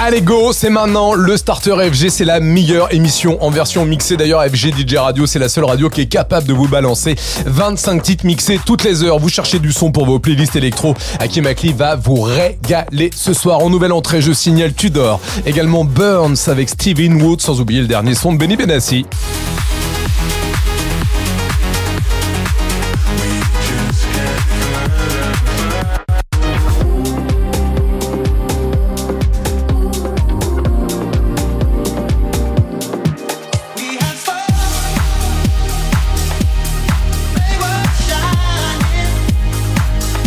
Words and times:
Allez 0.00 0.22
go, 0.22 0.52
c'est 0.52 0.70
maintenant 0.70 1.14
le 1.14 1.36
Starter 1.36 1.76
FG, 1.90 2.08
c'est 2.10 2.24
la 2.24 2.40
meilleure 2.40 2.92
émission 2.92 3.42
en 3.42 3.50
version 3.50 3.84
mixée. 3.84 4.16
D'ailleurs, 4.16 4.42
FG 4.42 4.74
DJ 4.76 4.96
Radio, 4.96 5.24
c'est 5.24 5.38
la 5.38 5.48
seule 5.48 5.64
radio 5.64 5.88
qui 5.88 6.00
est 6.00 6.06
capable 6.06 6.48
de 6.48 6.52
vous 6.52 6.66
balancer 6.66 7.14
25 7.46 8.02
titres 8.02 8.26
mixés 8.26 8.58
toutes 8.66 8.82
les 8.82 9.04
heures. 9.04 9.20
Vous 9.20 9.28
cherchez 9.28 9.60
du 9.60 9.72
son 9.72 9.92
pour 9.92 10.04
vos 10.04 10.18
playlists 10.18 10.56
électro. 10.56 10.94
Hakim 11.20 11.46
Akli 11.46 11.72
va 11.72 11.94
vous 11.94 12.20
régaler 12.20 13.10
ce 13.14 13.32
soir. 13.32 13.60
En 13.60 13.70
nouvelle 13.70 13.92
entrée, 13.92 14.20
je 14.20 14.32
signale 14.32 14.74
Tudor. 14.74 15.20
Également 15.46 15.84
Burns 15.84 16.48
avec 16.48 16.70
Steven 16.70 17.22
Wood, 17.22 17.40
sans 17.40 17.60
oublier 17.60 17.80
le 17.80 17.86
dernier 17.86 18.14
son 18.14 18.32
de 18.32 18.38
Benny 18.38 18.56
Benassi. 18.56 19.06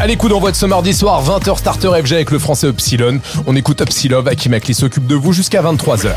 Allez, 0.08 0.16
coup 0.16 0.30
d'envoi 0.30 0.52
de 0.52 0.56
ce 0.56 0.66
mardi 0.66 0.94
soir, 0.94 1.22
20h 1.22 1.58
Starter 1.58 1.90
FG 2.02 2.14
avec 2.14 2.32
le 2.32 2.40
français 2.40 2.70
Upsilon. 2.70 3.20
On 3.46 3.58
écoute 3.58 3.82
Upsilon, 3.82 4.26
Akimakli 4.26 4.74
s'occupe 4.74 5.06
de 5.06 5.16
vous 5.16 5.34
jusqu'à 5.34 5.62
23h. 5.62 6.16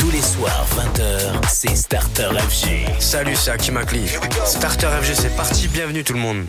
Tous 0.00 0.10
les 0.10 0.20
soirs, 0.20 0.66
20h, 0.76 1.48
c'est 1.48 1.76
Starter 1.76 2.30
FG. 2.50 2.88
Salut, 2.98 3.36
c'est 3.36 3.52
Hakim 3.52 3.76
Akli. 3.76 4.08
Starter 4.44 4.88
FG, 5.02 5.12
c'est 5.14 5.36
parti. 5.36 5.68
Bienvenue 5.68 6.02
tout 6.02 6.14
le 6.14 6.18
monde. 6.18 6.46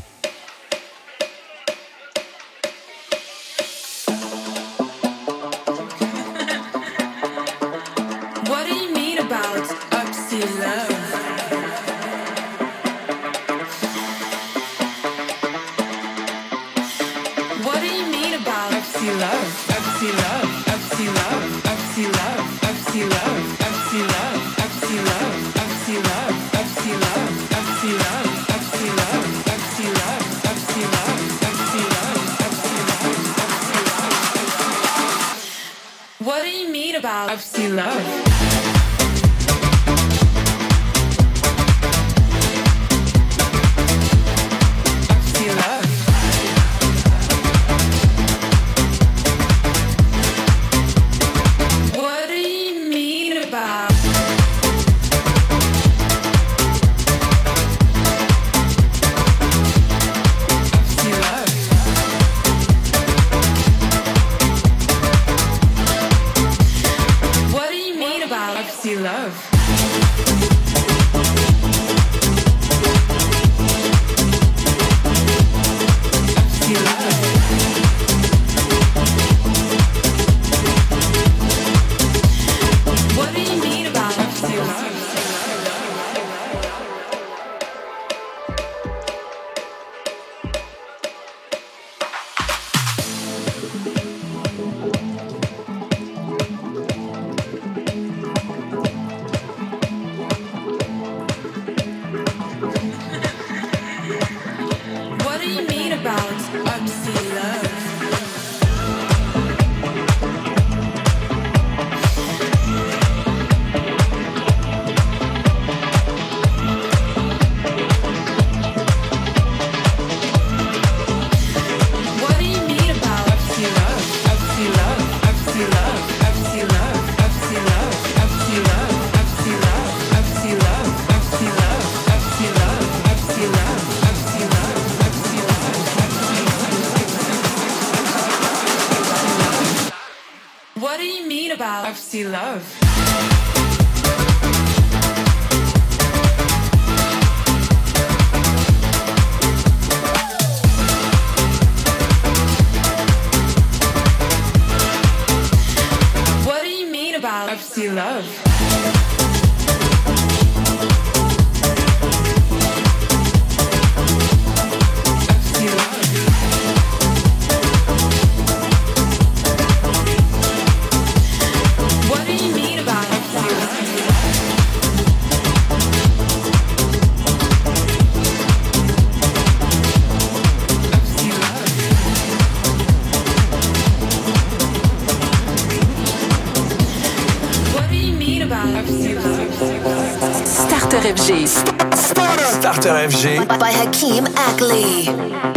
FG. 193.06 193.48
By 193.60 193.72
Hakeem 193.72 194.26
Ackley. 194.36 195.55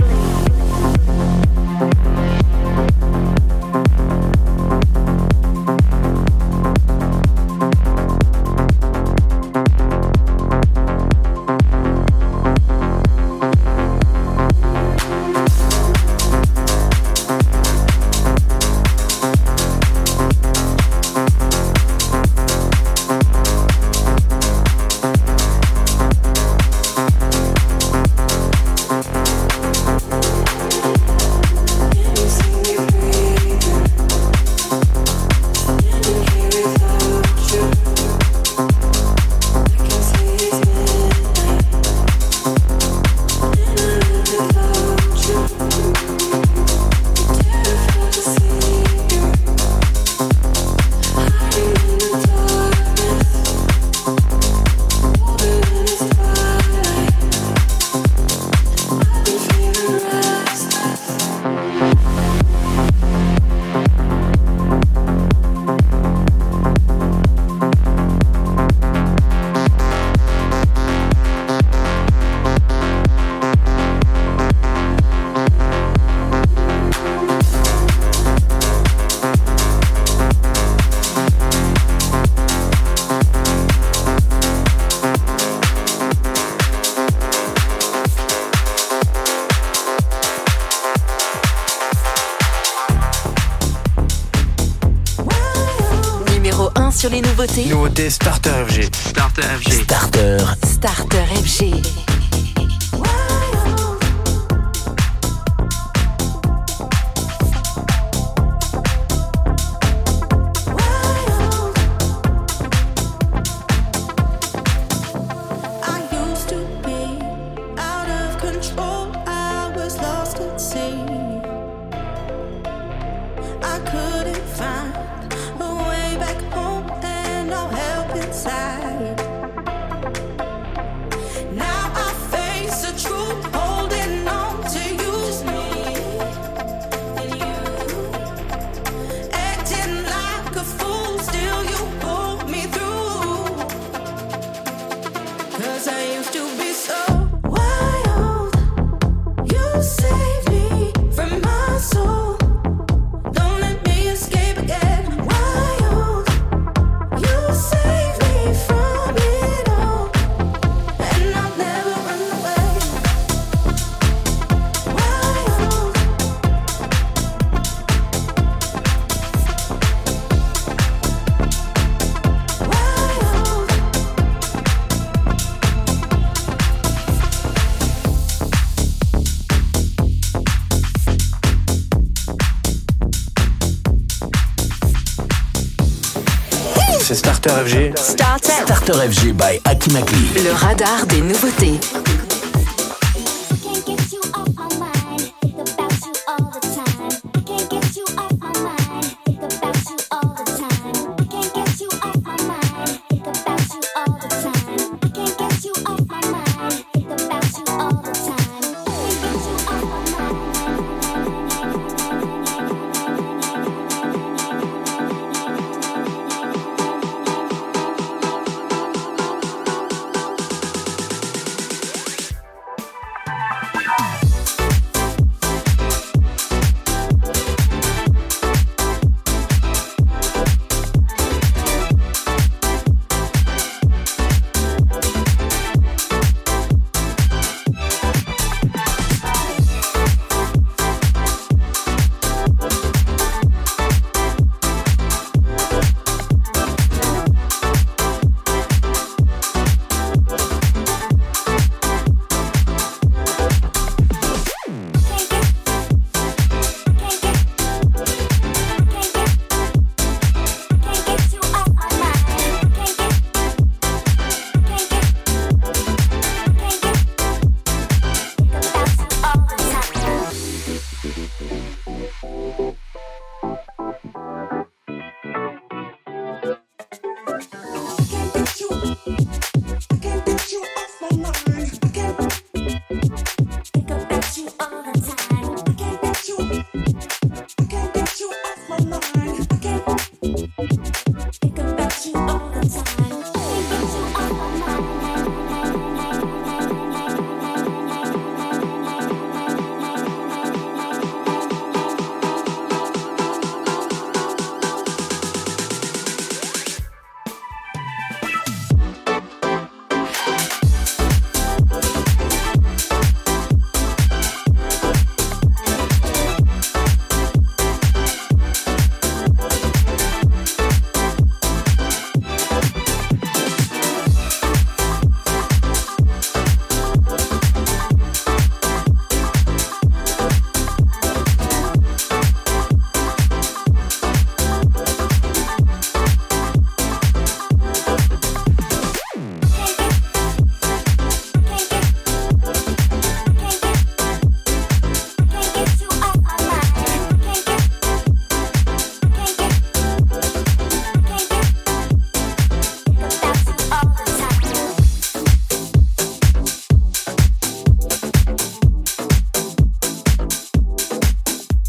Starter. 187.69 188.65
FG 189.11 189.35
by 189.35 189.61
Akimakli. 189.65 190.43
Le 190.43 190.53
radar 190.53 191.07
des 191.07 191.21
nouveautés. 191.21 191.79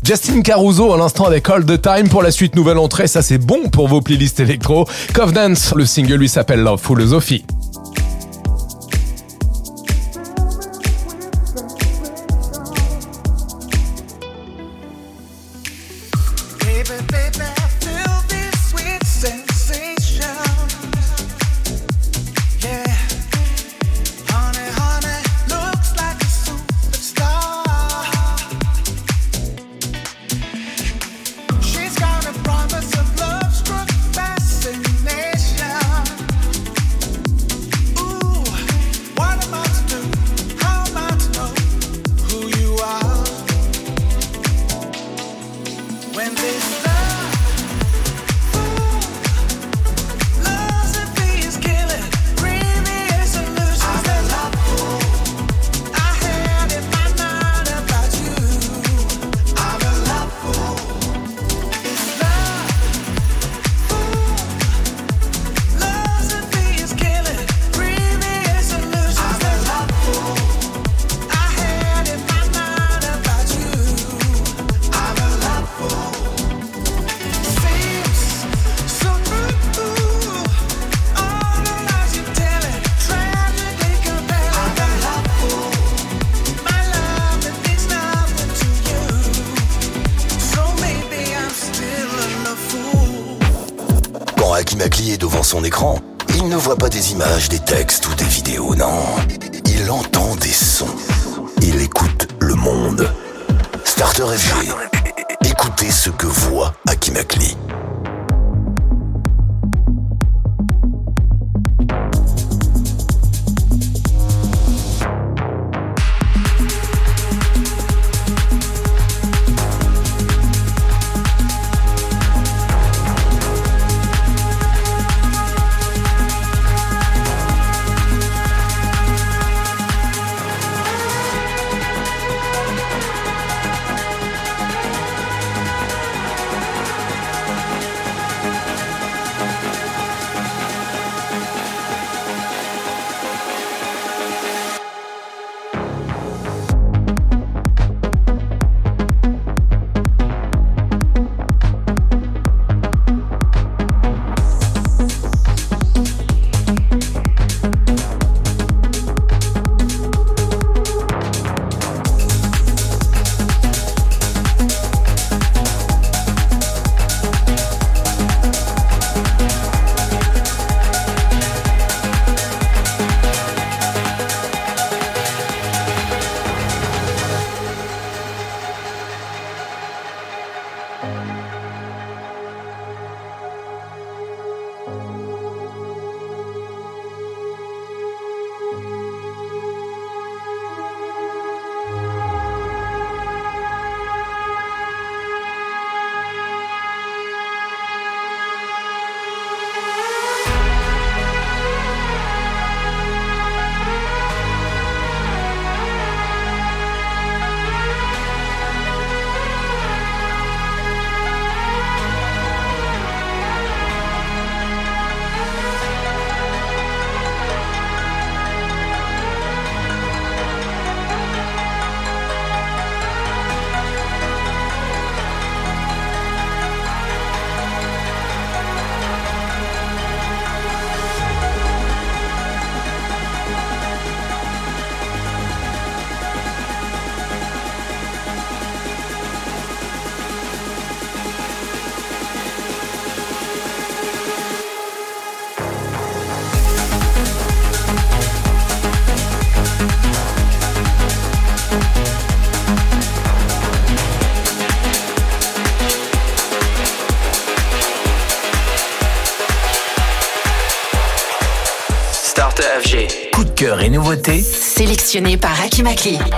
Justin 0.09 0.41
Caruso 0.41 0.91
à 0.91 0.97
l'instant 0.97 1.25
avec 1.25 1.47
All 1.51 1.63
the 1.63 1.79
Time 1.79 2.09
pour 2.09 2.23
la 2.23 2.31
suite 2.31 2.55
nouvelle 2.55 2.79
entrée, 2.79 3.05
ça 3.05 3.21
c'est 3.21 3.37
bon 3.37 3.69
pour 3.69 3.87
vos 3.87 4.01
playlists 4.01 4.39
électro. 4.39 4.87
Covenant, 5.13 5.53
le 5.75 5.85
single 5.85 6.15
lui 6.15 6.27
s'appelle 6.27 6.61
Love 6.61 6.81
Philosophy. 6.83 7.45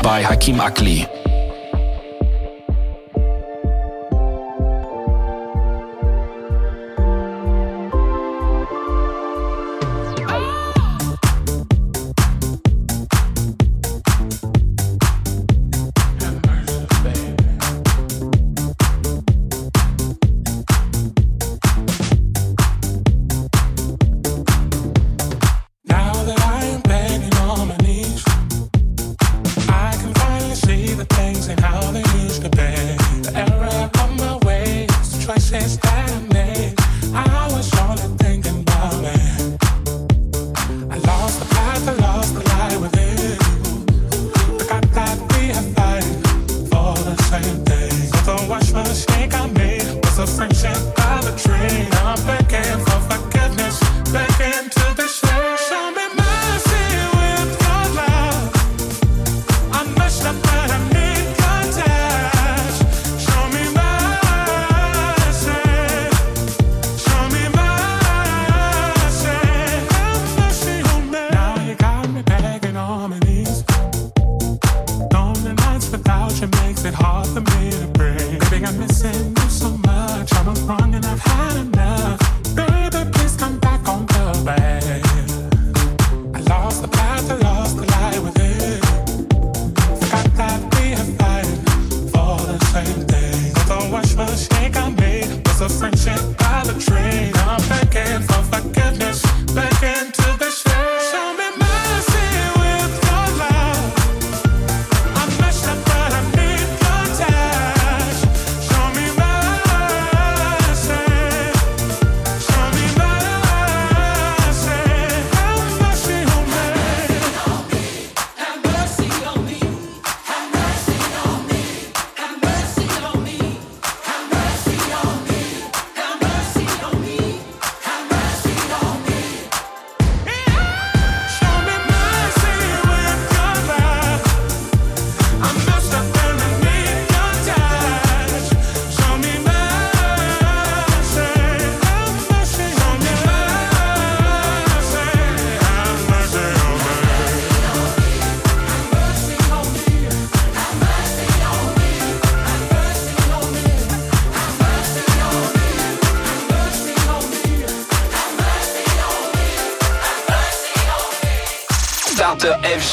By 0.01 0.23
Hakim 0.23 0.57
Akli. 0.57 1.10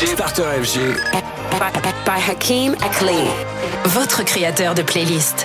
Starter 0.07 0.45
FG. 0.63 0.95
By, 1.59 1.73
by 2.07 2.21
Hakim 2.21 2.75
Akli. 2.75 3.27
Votre 3.87 4.23
créateur 4.23 4.73
de 4.75 4.83
playlist. 4.83 5.45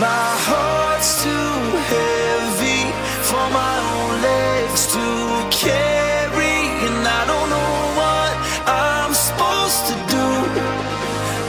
My 0.00 0.06
heart's 0.06 1.22
too 1.22 1.76
heavy 1.92 2.90
for 3.28 3.44
my 3.52 3.76
own 3.92 4.22
legs 4.22 4.86
to 4.86 5.04
carry, 5.50 6.56
and 6.86 7.06
I 7.06 7.26
don't 7.26 7.50
know 7.50 7.74
what 8.00 8.32
I'm 8.66 9.12
supposed 9.12 9.86
to 9.88 9.94
do. 10.16 10.28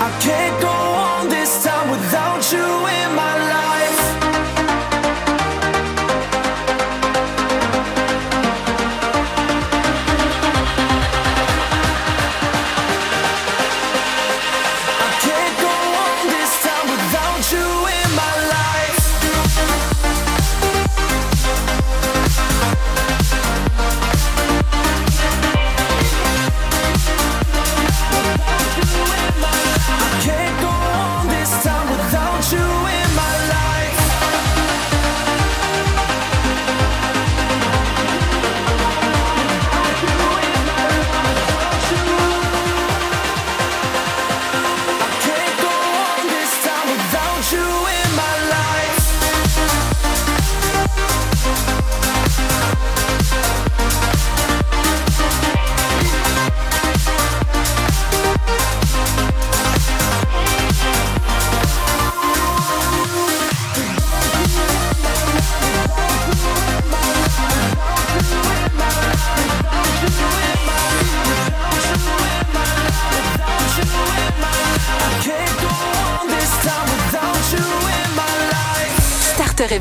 I 0.02 0.12
can't 0.20 0.62
go 0.62 0.68
on 0.68 1.30
this 1.30 1.64
time 1.64 1.90
without 1.90 2.52
you. 2.52 2.89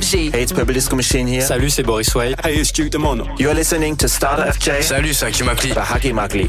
FG. 0.09 0.33
Hey, 0.33 0.43
it's 0.43 0.53
Publisco 0.53 0.97
Machine 0.97 1.27
here. 1.27 1.43
Salut, 1.43 1.69
c'est 1.69 1.83
Boris 1.83 2.15
Way. 2.15 2.35
Hey, 2.43 2.57
it's 2.57 2.73
Duke 2.73 2.91
Demon. 2.91 3.25
You're 3.39 3.55
listening 3.55 3.95
to 3.97 4.09
Starter 4.09 4.45
FJ. 4.53 4.83
Salut, 4.83 5.13
c'est 5.13 5.27
Akimakli. 5.27 5.75
Bah, 5.75 5.85
Hakimakli. 5.85 6.49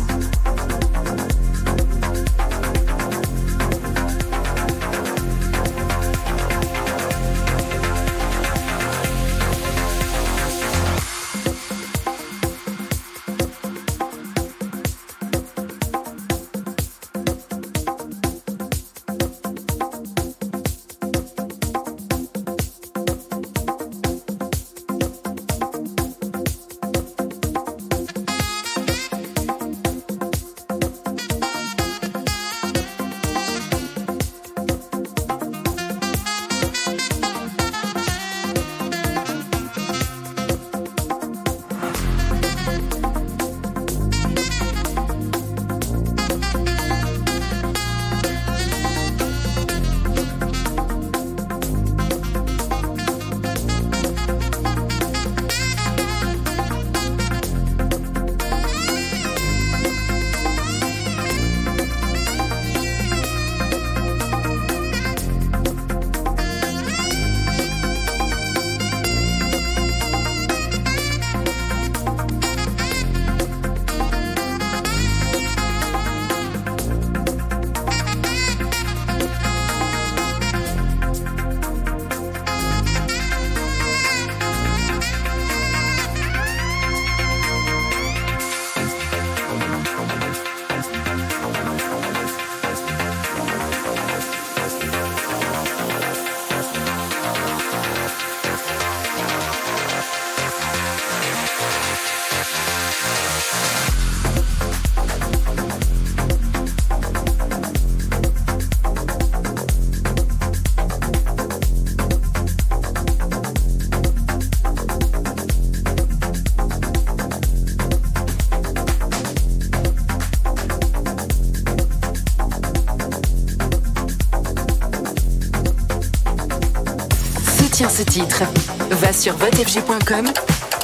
Va 128.91 129.13
sur 129.13 129.35
votefg.com 129.35 130.27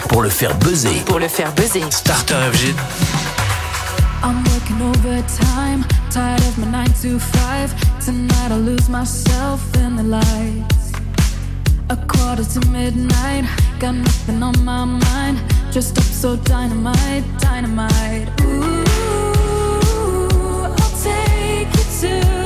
pour 0.10 0.24
le 0.24 0.30
faire 0.30 0.56
buzzer. 0.58 1.04
Pour 1.06 1.20
le 1.20 1.28
faire 1.28 1.54
buzzer. 1.54 1.84
Starter 1.92 2.36
FG. 2.52 2.74
I'm 4.24 4.44
working 4.46 4.82
overtime, 4.82 5.86
tired 6.10 6.42
of 6.42 6.58
my 6.58 6.66
9 6.66 6.88
to 7.04 7.20
5. 7.20 8.00
Tonight 8.04 8.52
I 8.52 8.58
lose 8.58 8.90
myself 8.90 9.62
in 9.76 9.96
the 9.96 10.04
lights. 10.04 10.92
A 11.90 11.96
quarter 12.08 12.44
to 12.44 12.60
midnight, 12.70 13.46
got 13.80 13.94
nothing 13.94 14.42
on 14.42 14.56
my 14.66 14.86
mind. 14.86 15.40
Just 15.72 15.98
up 15.98 16.06
so 16.06 16.38
dynamite, 16.38 17.24
dynamite. 17.40 18.30
Ooh, 18.42 18.84
I'll 20.64 21.04
take 21.04 21.68
you 21.78 21.84
to. 22.02 22.37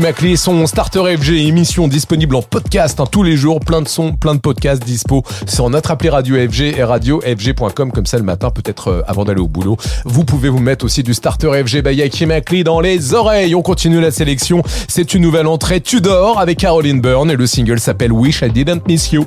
Cathy 0.00 0.36
son 0.36 0.66
Starter 0.66 1.16
FG, 1.16 1.46
émission 1.46 1.88
disponible 1.88 2.36
en 2.36 2.42
podcast 2.42 3.00
hein, 3.00 3.04
tous 3.10 3.22
les 3.22 3.36
jours, 3.36 3.60
plein 3.60 3.82
de 3.82 3.88
sons, 3.88 4.12
plein 4.12 4.34
de 4.34 4.40
podcasts 4.40 4.82
dispo. 4.82 5.22
C'est 5.46 5.60
en 5.60 5.74
attraper 5.74 6.08
Radio 6.08 6.36
FG 6.36 6.78
et 6.78 6.84
radiofg.com, 6.84 7.92
comme 7.92 8.06
ça 8.06 8.16
le 8.16 8.22
matin, 8.22 8.50
peut-être 8.50 8.88
euh, 8.88 9.02
avant 9.06 9.24
d'aller 9.24 9.40
au 9.40 9.48
boulot. 9.48 9.76
Vous 10.04 10.24
pouvez 10.24 10.48
vous 10.48 10.60
mettre 10.60 10.84
aussi 10.84 11.02
du 11.02 11.14
Starter 11.14 11.50
FG 11.64 11.82
by 11.82 11.94
Yaki 11.96 12.26
Maclé 12.26 12.64
dans 12.64 12.80
les 12.80 13.12
oreilles. 13.12 13.54
On 13.54 13.62
continue 13.62 14.00
la 14.00 14.10
sélection. 14.10 14.62
C'est 14.88 15.14
une 15.14 15.22
nouvelle 15.22 15.46
entrée 15.46 15.80
Tudor 15.80 16.38
avec 16.38 16.58
Caroline 16.58 17.00
Byrne 17.00 17.30
et 17.30 17.36
le 17.36 17.46
single 17.46 17.80
s'appelle 17.80 18.12
Wish 18.12 18.42
I 18.42 18.50
Didn't 18.50 18.82
Miss 18.86 19.12
You. 19.12 19.26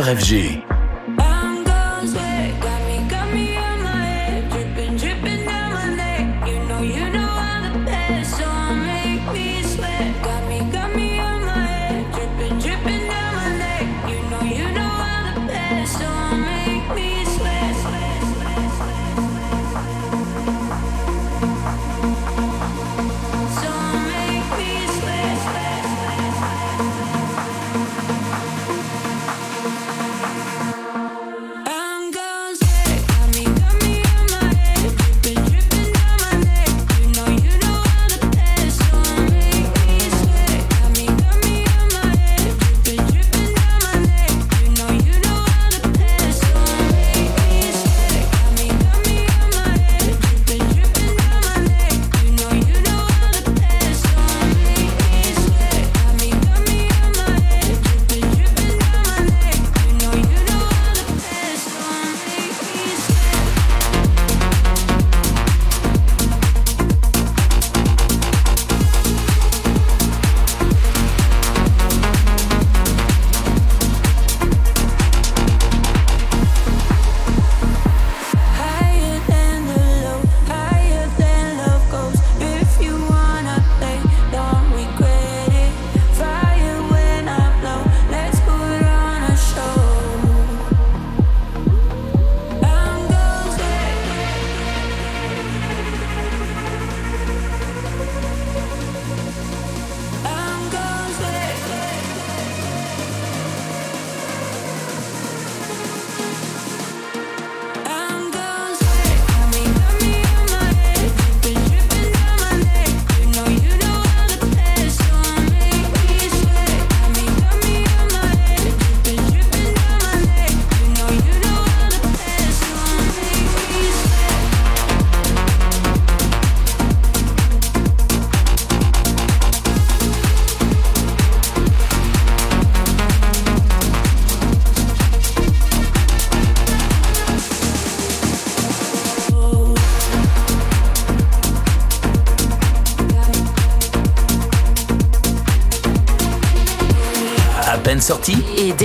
Pasteur 0.00 0.16
FG. 0.16 0.69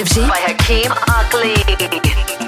FG. 0.00 0.08
Starter 0.08 0.14
FG. 0.14 0.28
By 0.28 0.40
Hakeem 0.40 0.92
Ugly. 1.08 2.39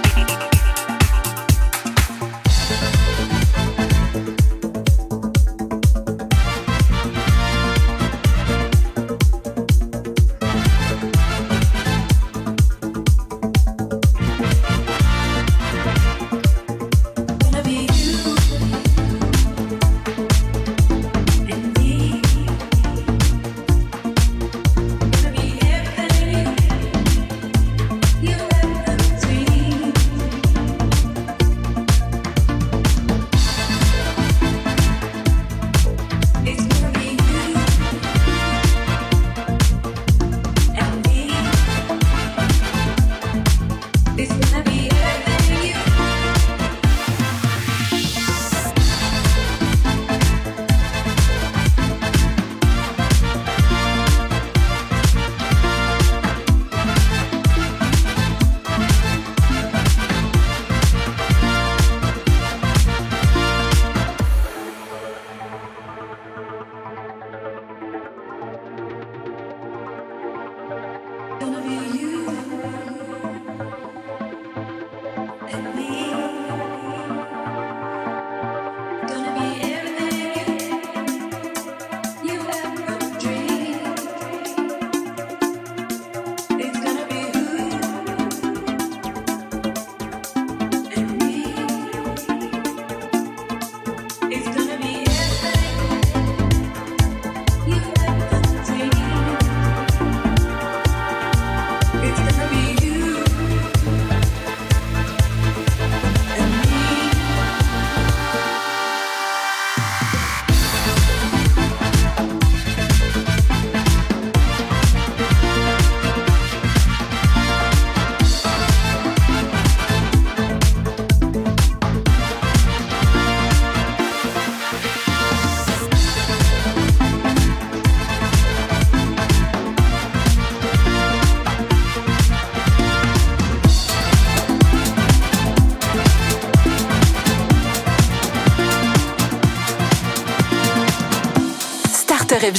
Starter 142.43 142.59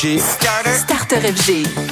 FG. 0.00 0.18
Starter 0.18 1.20
FG. 1.20 1.89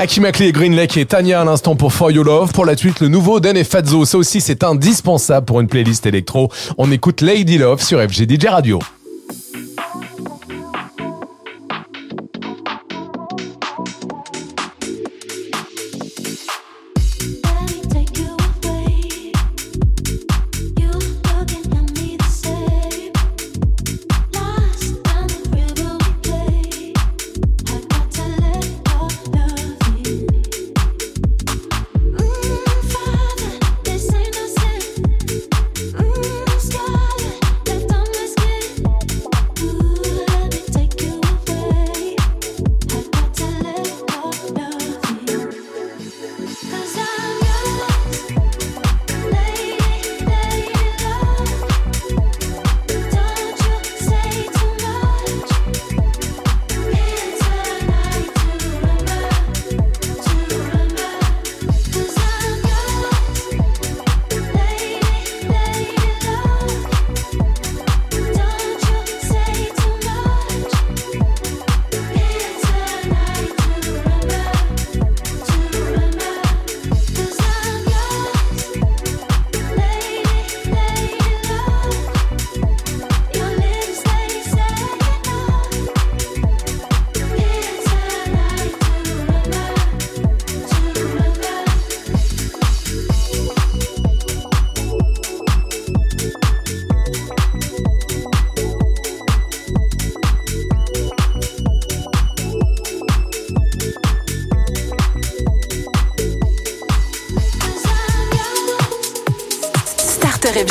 Aki 0.00 0.20
et 0.44 0.52
Green 0.52 0.76
Lake 0.76 0.96
et 0.96 1.06
Tania 1.06 1.40
à 1.40 1.44
l'instant 1.44 1.74
pour 1.74 1.92
For 1.92 2.12
You 2.12 2.22
Love. 2.22 2.52
Pour 2.52 2.64
la 2.64 2.76
suite, 2.76 3.00
le 3.00 3.08
nouveau 3.08 3.40
Den 3.40 3.56
et 3.56 3.64
Fazzo. 3.64 4.04
Ça 4.04 4.16
aussi, 4.16 4.40
c'est 4.40 4.62
indispensable 4.62 5.44
pour 5.44 5.60
une 5.60 5.66
playlist 5.66 6.06
électro. 6.06 6.52
On 6.76 6.92
écoute 6.92 7.20
Lady 7.20 7.58
Love 7.58 7.82
sur 7.82 8.00
FG 8.00 8.30
DJ 8.30 8.46
Radio. 8.46 8.78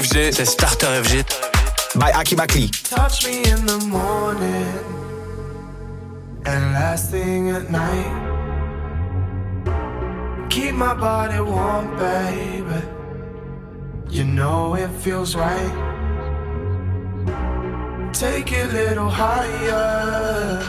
FG, 0.00 0.32
c'est 0.32 0.46
Starter 0.46 0.86
FG. 1.02 1.24
By 1.96 2.10
Aki 2.14 2.36
Makli. 2.36 2.70
Touch 2.70 3.26
me 3.26 3.42
in 3.50 3.66
the 3.66 3.78
morning 3.86 4.78
and 6.46 6.72
last 6.72 7.10
thing 7.10 7.50
at 7.50 7.70
night. 7.70 8.12
Keep 10.48 10.74
my 10.74 10.94
body 10.94 11.40
warm, 11.40 11.94
baby. 11.98 12.80
You 14.08 14.24
know 14.24 14.74
it 14.74 14.90
feels 15.02 15.34
right. 15.34 15.72
Take 18.12 18.52
it 18.52 18.70
a 18.70 18.72
little 18.72 19.10
higher. 19.10 20.62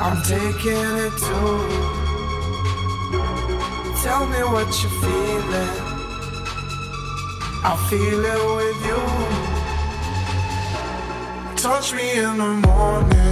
I'm 0.00 0.22
taking 0.22 0.98
it 1.06 1.14
too. 1.26 1.58
Tell 4.02 4.26
me 4.26 4.40
what 4.52 4.68
you're 4.82 5.00
feeling. 5.02 5.83
I 7.66 7.76
feel 7.88 8.22
it 8.22 8.42
with 8.56 8.80
you. 8.88 9.00
Touch 11.56 11.94
me 11.94 12.18
in 12.18 12.36
the 12.36 12.52
morning 12.66 13.23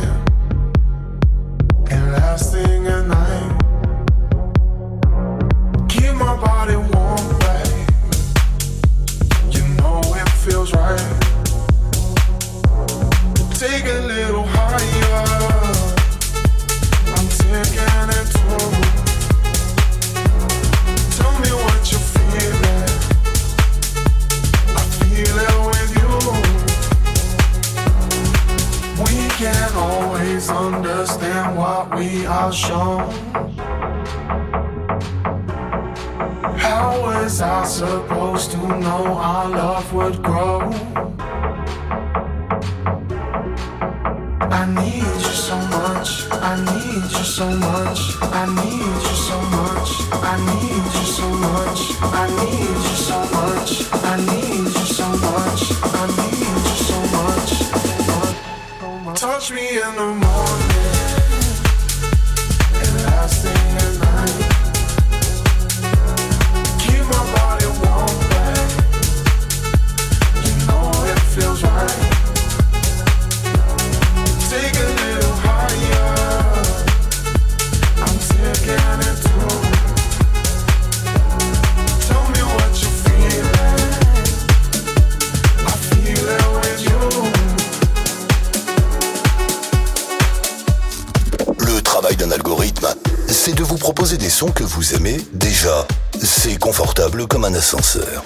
que 94.51 94.64
vous 94.64 94.95
aimez 94.95 95.20
déjà. 95.32 95.86
C'est 96.22 96.59
confortable 96.59 97.26
comme 97.26 97.45
un 97.45 97.55
ascenseur. 97.55 98.22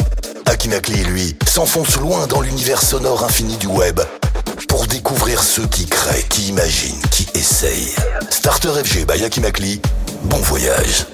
Akimakli, 0.46 1.04
lui, 1.04 1.36
s'enfonce 1.46 1.96
loin 1.96 2.26
dans 2.26 2.40
l'univers 2.40 2.82
sonore 2.82 3.24
infini 3.24 3.56
du 3.56 3.66
web 3.66 4.00
pour 4.68 4.86
découvrir 4.86 5.42
ceux 5.42 5.66
qui 5.66 5.86
créent, 5.86 6.26
qui 6.28 6.48
imaginent, 6.48 7.00
qui 7.10 7.26
essayent. 7.34 7.94
Starter 8.30 8.70
FG 8.84 9.06
by 9.06 9.24
Akimakli, 9.24 9.80
bon 10.24 10.38
voyage. 10.38 11.06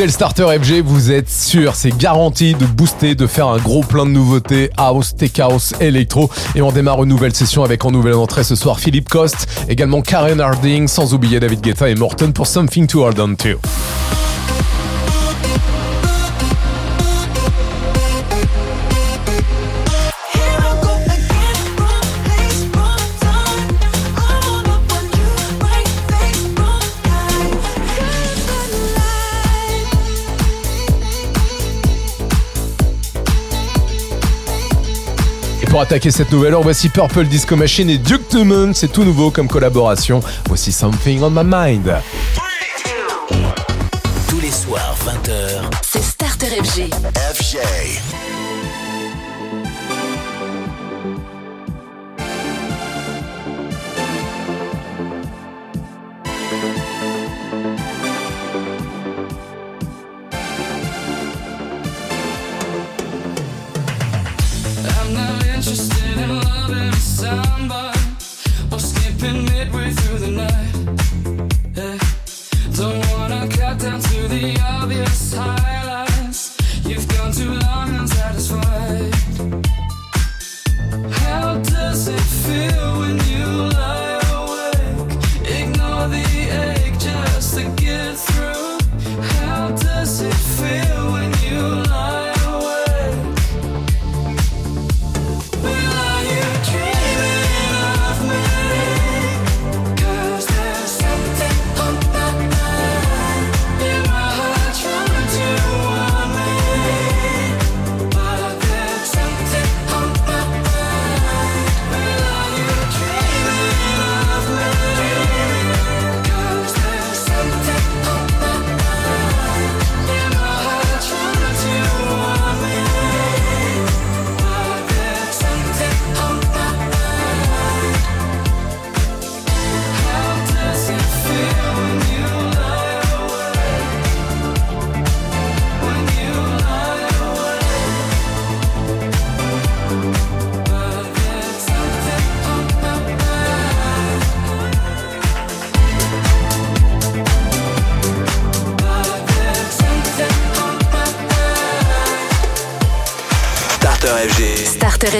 Écoutez 0.00 0.06
le 0.06 0.12
Starter 0.12 0.58
FG, 0.58 0.82
vous 0.82 1.10
êtes 1.10 1.28
sûr, 1.28 1.74
c'est 1.74 1.94
garanti 1.94 2.54
de 2.54 2.64
booster, 2.64 3.14
de 3.14 3.26
faire 3.26 3.48
un 3.48 3.58
gros 3.58 3.82
plein 3.82 4.06
de 4.06 4.10
nouveautés, 4.10 4.70
house, 4.78 5.14
tech 5.14 5.38
house, 5.40 5.74
électro. 5.78 6.30
Et 6.54 6.62
on 6.62 6.72
démarre 6.72 7.02
une 7.02 7.10
nouvelle 7.10 7.34
session 7.34 7.64
avec 7.64 7.84
en 7.84 7.90
nouvelle 7.90 8.14
entrée 8.14 8.42
ce 8.42 8.54
soir 8.54 8.80
Philippe 8.80 9.10
Coste, 9.10 9.46
également 9.68 10.00
Karen 10.00 10.40
Harding, 10.40 10.88
sans 10.88 11.12
oublier 11.12 11.38
David 11.38 11.60
Guetta 11.60 11.90
et 11.90 11.96
Morton 11.96 12.32
pour 12.32 12.46
Something 12.46 12.86
to 12.86 13.04
Hold 13.04 13.20
On 13.20 13.34
To. 13.34 13.60
Pour 35.80 35.86
attaquer 35.86 36.10
cette 36.10 36.30
nouvelle 36.30 36.52
heure, 36.52 36.62
voici 36.62 36.90
Purple 36.90 37.24
Disco 37.24 37.56
Machine 37.56 37.88
et 37.88 37.96
Duke 37.96 38.30
Dumont. 38.30 38.72
C'est 38.74 38.92
tout 38.92 39.02
nouveau 39.02 39.30
comme 39.30 39.48
collaboration. 39.48 40.20
Voici 40.46 40.72
Something 40.72 41.22
on 41.22 41.30
My 41.30 41.42
Mind. 41.42 41.94
Two, 44.28 44.40
les 44.42 44.50
soirs 44.50 44.94
20h, 45.06 45.70
C'est 45.80 46.02
Starter 46.02 46.48
FG. 46.48 46.90
FJ. 47.34 47.56
December. 67.20 67.89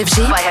FG. 0.01 0.31
By 0.31 0.50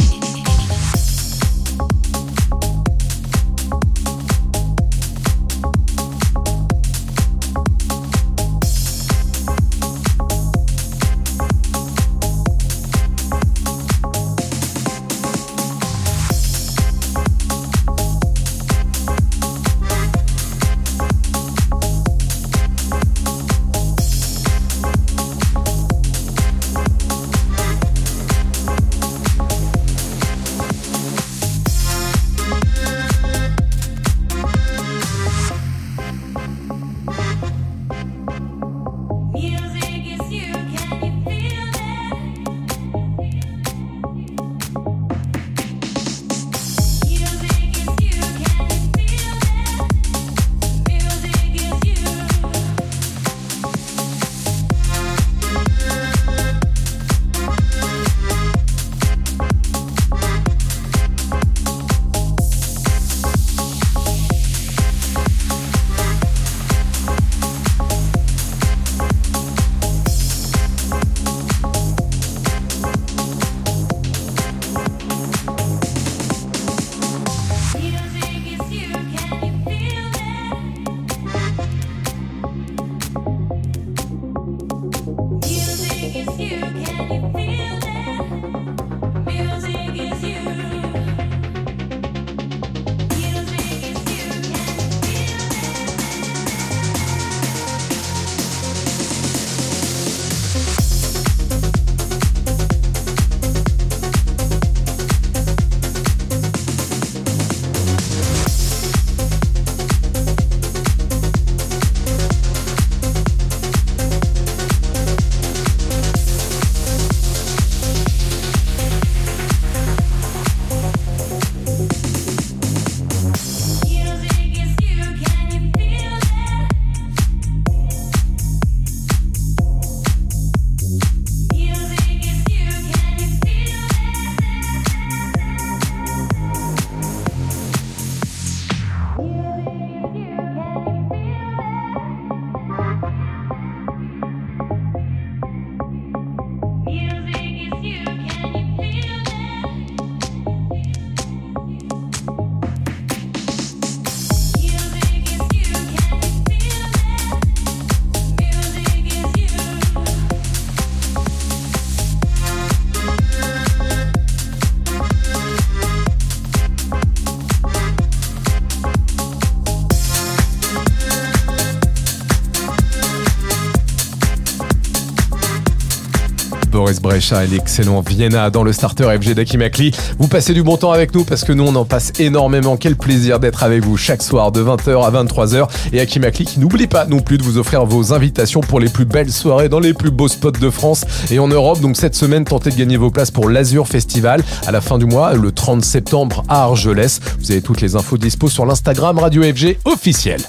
Brecha 176.99 177.43
et 177.43 177.47
l'excellent 177.47 178.01
Vienna 178.01 178.49
dans 178.49 178.63
le 178.63 178.73
starter 178.73 179.03
FG 179.03 179.33
d'Akimakli. 179.33 179.91
Vous 180.19 180.27
passez 180.27 180.53
du 180.53 180.63
bon 180.63 180.77
temps 180.77 180.91
avec 180.91 181.13
nous 181.15 181.23
parce 181.23 181.43
que 181.43 181.53
nous 181.53 181.63
on 181.63 181.75
en 181.75 181.85
passe 181.85 182.11
énormément. 182.19 182.77
Quel 182.77 182.95
plaisir 182.95 183.39
d'être 183.39 183.63
avec 183.63 183.83
vous 183.83 183.97
chaque 183.97 184.21
soir 184.21 184.51
de 184.51 184.63
20h 184.63 185.05
à 185.05 185.23
23h. 185.23 185.67
Et 185.93 185.99
Akimakli 185.99 186.45
qui 186.45 186.59
n'oublie 186.59 186.87
pas 186.87 187.05
non 187.05 187.19
plus 187.19 187.37
de 187.37 187.43
vous 187.43 187.57
offrir 187.57 187.85
vos 187.85 188.13
invitations 188.13 188.61
pour 188.61 188.79
les 188.79 188.89
plus 188.89 189.05
belles 189.05 189.31
soirées 189.31 189.69
dans 189.69 189.79
les 189.79 189.93
plus 189.93 190.11
beaux 190.11 190.27
spots 190.27 190.51
de 190.51 190.69
France 190.69 191.05
et 191.31 191.39
en 191.39 191.47
Europe. 191.47 191.79
Donc 191.79 191.97
cette 191.97 192.15
semaine, 192.15 192.43
tentez 192.43 192.71
de 192.71 192.75
gagner 192.75 192.97
vos 192.97 193.11
places 193.11 193.31
pour 193.31 193.49
l'Azur 193.49 193.87
Festival 193.87 194.43
à 194.67 194.71
la 194.71 194.81
fin 194.81 194.97
du 194.97 195.05
mois, 195.05 195.33
le 195.33 195.51
30 195.51 195.85
septembre 195.85 196.43
à 196.49 196.63
Argelès. 196.63 197.19
Vous 197.39 197.51
avez 197.51 197.61
toutes 197.61 197.81
les 197.81 197.95
infos 197.95 198.17
dispo 198.17 198.49
sur 198.49 198.65
l'Instagram 198.65 199.17
Radio 199.19 199.43
FG 199.43 199.77
officiel. 199.85 200.41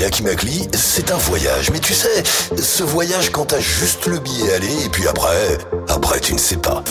Paris 0.00 0.04
à 0.06 0.10
Kimakli, 0.10 0.68
c'est 0.72 1.10
un 1.10 1.16
voyage. 1.16 1.70
Mais 1.72 1.78
tu 1.78 1.92
sais, 1.92 2.22
ce 2.56 2.82
voyage 2.82 3.30
quand 3.30 3.46
t'as 3.46 3.60
juste 3.60 4.06
le 4.06 4.18
billet 4.18 4.54
aller 4.54 4.84
et 4.84 4.88
puis 4.88 5.06
après, 5.06 5.58
après 5.88 6.20
tu 6.20 6.32
ne 6.32 6.38
sais 6.38 6.56
pas. 6.56 6.82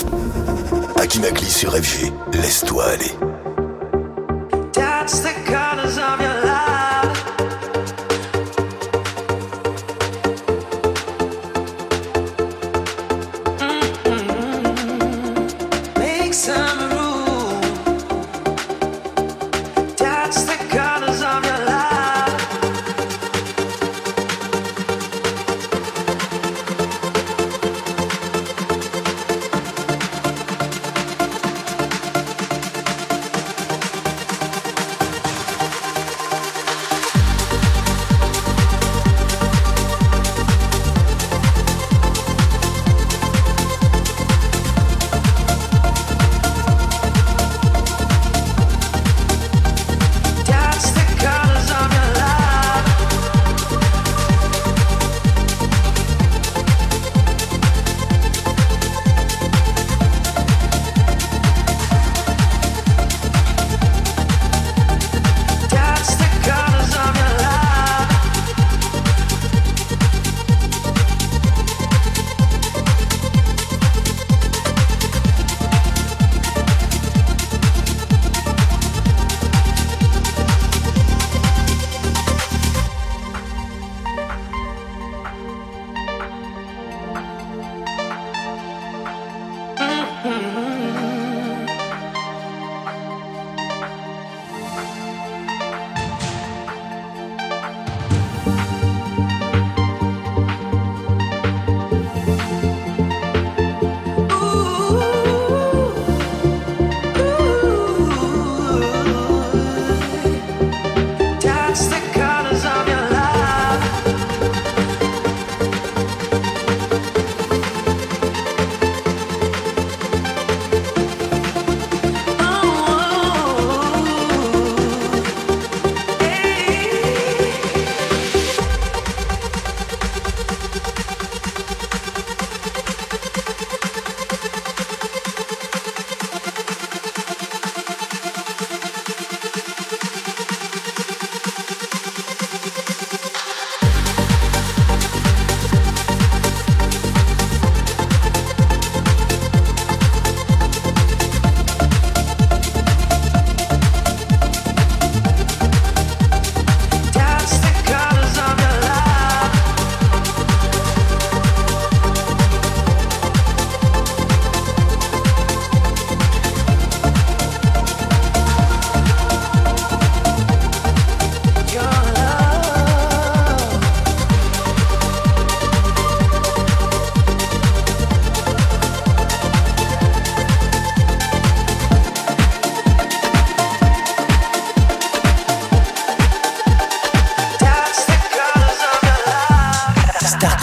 Akimakli 0.96 1.50
sur 1.50 1.76
FG, 1.76 2.12
laisse-toi 2.34 2.86
aller. 2.86 3.29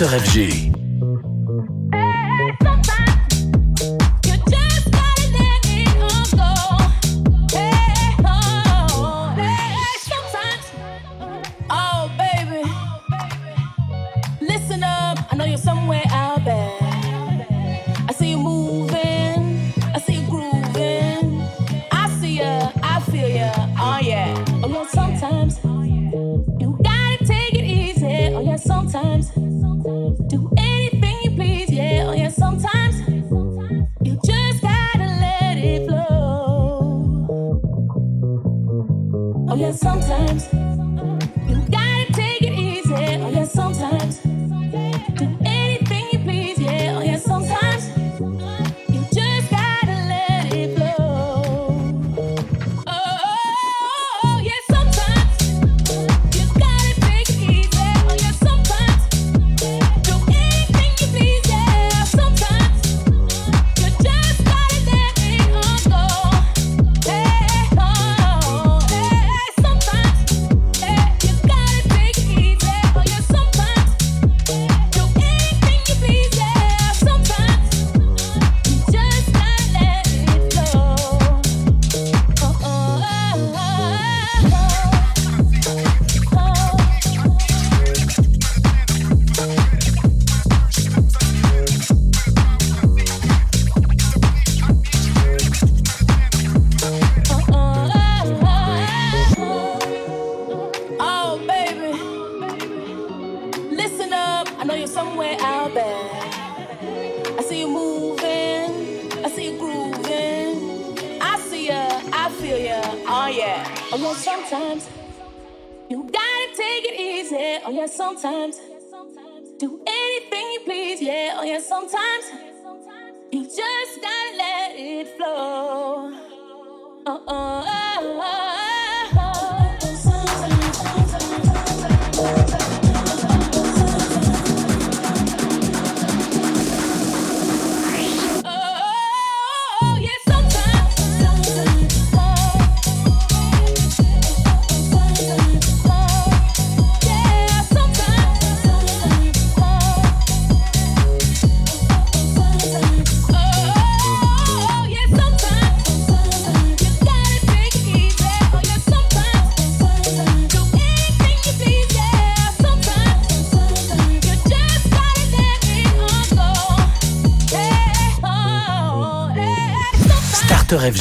Heure 0.06 0.20
FG. 0.20 0.65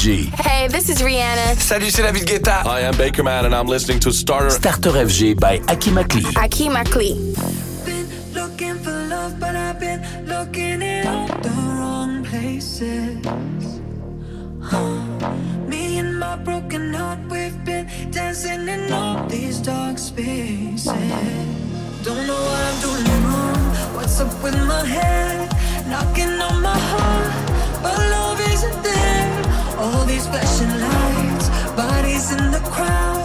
Hey, 0.06 0.68
this 0.68 0.88
is 0.88 1.02
Rihanna. 1.02 1.60
Salut, 1.60 1.90
c'est 1.90 2.03
David 2.03 2.27
Guetta. 2.27 2.61
I 2.68 2.82
am 2.82 2.95
Baker 2.95 3.23
Man 3.23 3.45
and 3.45 3.56
I'm 3.56 3.65
listening 3.65 3.99
to 4.02 4.11
Starter 4.11 4.52
Starter 4.52 4.91
FG 4.91 5.40
by 5.40 5.60
Aki 5.68 5.90
Akli. 5.94 6.23
Aki 6.38 6.69
Akli. 6.69 7.15
Been 7.84 8.06
looking 8.36 8.76
for 8.84 8.91
love, 9.10 9.40
but 9.40 9.56
I've 9.56 9.80
been 9.80 10.06
looking 10.27 10.84
in 10.84 11.07
all 11.07 11.26
the 11.26 11.49
wrong 11.49 12.23
places. 12.23 13.26
Huh. 14.61 14.99
Me 15.68 15.98
and 15.98 16.19
my 16.19 16.36
broken 16.36 16.94
heart, 16.94 17.22
we've 17.32 17.65
been 17.65 17.88
dancing 18.11 18.68
in 18.68 18.94
all 18.94 19.26
these 19.26 19.60
dark 19.60 19.98
spaces. 19.98 20.86
Don't 22.03 22.27
know 22.27 22.38
what 22.38 22.61
I'm 22.61 22.80
doing 22.80 23.23
wrong. 23.26 23.95
What's 23.95 24.22
up 24.22 24.44
with 24.44 24.56
my 24.68 24.86
head? 24.86 25.49
Knocking 25.90 26.40
on 26.40 26.61
my 26.61 26.77
heart. 26.77 27.45
All 29.86 30.03
these 30.03 30.26
flashing 30.26 30.74
lights, 30.82 31.48
bodies 31.76 32.32
in 32.32 32.49
the 32.49 32.60
crowd. 32.72 33.25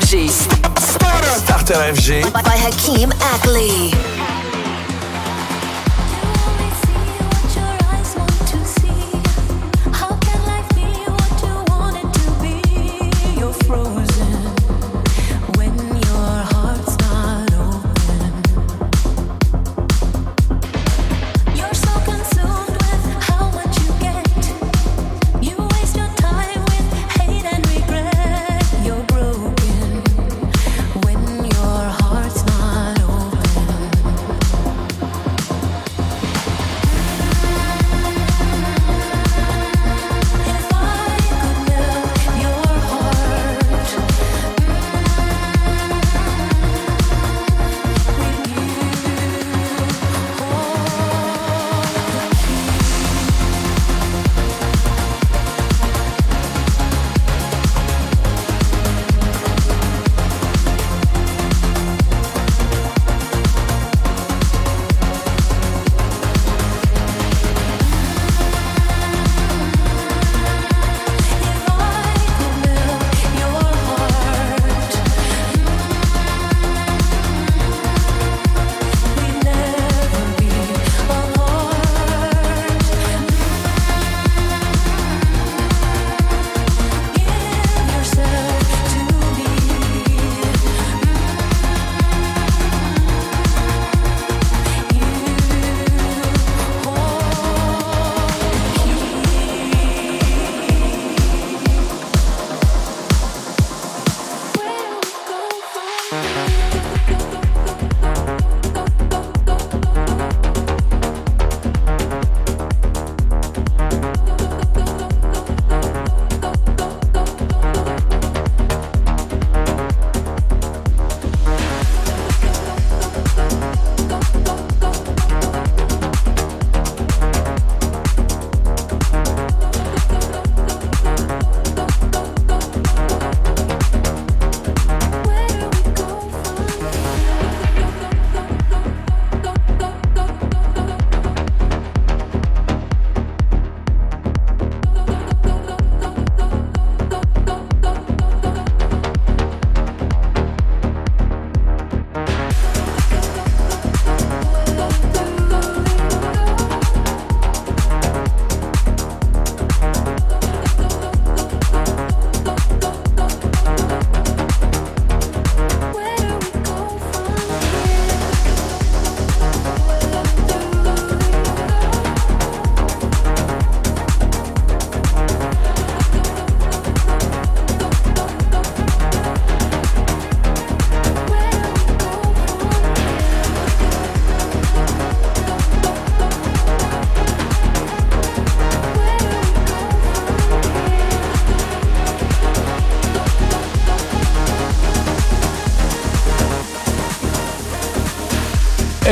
FG. 0.00 0.28
Starter 0.78 1.80
FG. 1.94 2.22
By 2.32 2.56
Hakeem 2.58 3.10
Ackley. 3.32 4.05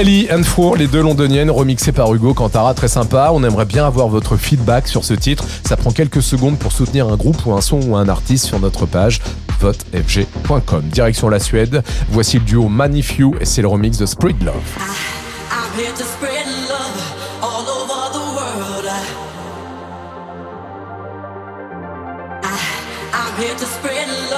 Ellie 0.05 0.29
and 0.31 0.43
Four, 0.43 0.77
les 0.77 0.87
deux 0.87 1.01
londoniennes, 1.01 1.51
remixées 1.51 1.91
par 1.91 2.15
Hugo 2.15 2.35
Cantara, 2.35 2.75
très 2.75 2.89
sympa. 2.89 3.31
On 3.33 3.43
aimerait 3.43 3.65
bien 3.65 3.87
avoir 3.87 4.09
votre 4.09 4.37
feedback 4.37 4.87
sur 4.87 5.03
ce 5.03 5.15
titre. 5.15 5.47
Ça 5.67 5.79
prend 5.79 5.93
quelques 5.93 6.23
secondes 6.23 6.59
pour 6.59 6.73
soutenir 6.73 7.09
un 7.09 7.17
groupe 7.17 7.47
ou 7.47 7.55
un 7.55 7.63
son 7.63 7.81
ou 7.81 7.97
un 7.97 8.07
artiste 8.07 8.45
sur 8.45 8.61
notre 8.61 8.85
page 8.85 9.23
votefg.com. 9.61 10.83
Direction 10.93 11.31
la 11.31 11.41
Suède. 11.41 11.83
Voici 12.11 12.39
le 12.39 12.45
duo 12.45 12.69
Manifew 12.69 13.35
et 13.41 13.47
c'est 13.47 13.63
le 13.63 13.69
remix 13.69 13.97
de 13.97 14.05
Spread 14.05 14.37
spread 23.57 24.09
love 24.31 24.34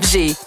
G. 0.00 0.43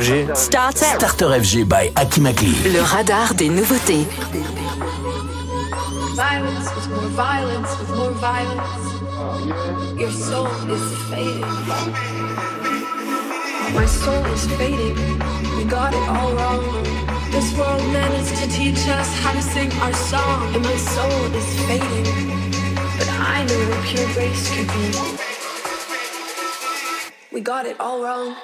FG. 0.00 0.34
Starter. 0.34 0.86
Starter 0.96 1.28
FG 1.40 1.68
by 1.68 1.92
Aki 1.96 2.20
Makli. 2.20 2.54
Le 2.72 2.80
radar 2.80 3.34
des 3.34 3.50
nouveautés. 3.50 4.06
Violence 6.16 6.74
with 6.74 6.88
more 6.88 7.10
violence 7.10 7.78
with 7.78 7.90
more 7.96 8.12
violence. 8.12 8.82
Your 10.00 10.10
soul 10.10 10.48
is 10.72 10.86
fading. 11.10 11.44
My 13.74 13.86
soul 13.86 14.24
is 14.32 14.46
fading. 14.56 14.96
We 15.58 15.64
got 15.64 15.92
it 15.92 16.08
all 16.08 16.32
wrong. 16.32 16.64
This 17.30 17.52
world 17.58 17.84
managed 17.92 18.36
to 18.40 18.48
teach 18.48 18.88
us 18.88 19.08
how 19.20 19.32
to 19.32 19.42
sing 19.42 19.70
our 19.82 19.92
song. 19.92 20.54
And 20.54 20.64
my 20.64 20.76
soul 20.76 21.34
is 21.34 21.50
fading. 21.68 22.08
But 22.96 23.08
I 23.36 23.44
know 23.44 23.60
what 23.68 23.84
pure 23.84 24.08
grace 24.14 24.48
could 24.48 24.68
be. 24.68 24.86
We 27.32 27.40
got 27.42 27.66
it 27.66 27.78
all 27.78 28.02
wrong. 28.02 28.34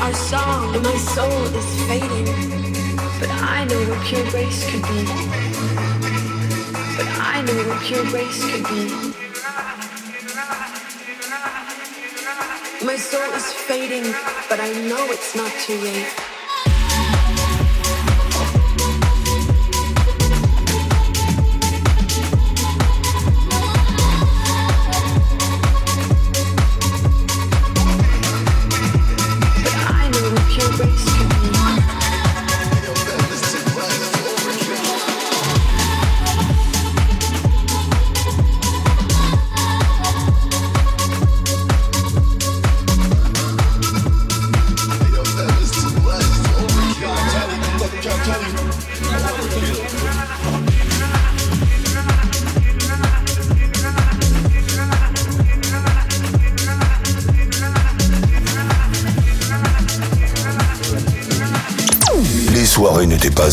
our 0.00 0.14
song, 0.14 0.74
and 0.74 0.82
my 0.82 0.96
soul 0.96 1.44
is 1.60 1.82
fading. 1.84 2.24
But 3.20 3.30
I 3.30 3.64
know 3.64 3.80
what 3.90 4.00
pure 4.06 4.24
grace 4.30 4.64
could 4.70 4.82
be. 4.82 5.04
But 6.96 7.08
I 7.20 7.42
know 7.46 7.68
what 7.68 7.80
pure 7.82 8.04
grace 8.06 8.40
could 8.50 8.64
be. 8.72 8.84
My 12.84 12.96
soul 12.96 13.30
is 13.34 13.52
fading, 13.52 14.10
but 14.48 14.58
I 14.58 14.72
know 14.88 15.04
it's 15.10 15.34
not 15.36 15.52
too 15.66 15.76
late. 15.76 16.39